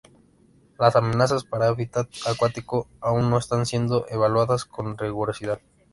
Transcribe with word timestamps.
Las 0.79 0.95
amenazas 0.95 1.43
para 1.43 1.67
hábitat 1.67 2.09
acuáticos 2.25 2.87
aún 3.01 3.29
no 3.29 3.37
están 3.37 3.67
siendo 3.67 4.07
evaluadas 4.09 4.65
con 4.65 4.97
rigurosidad. 4.97 5.59